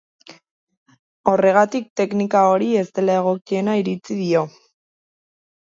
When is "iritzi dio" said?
3.83-4.45